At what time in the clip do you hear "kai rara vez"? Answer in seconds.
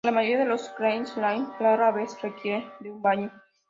1.13-2.19